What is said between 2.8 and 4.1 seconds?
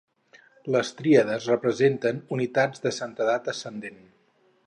de santedat ascendent.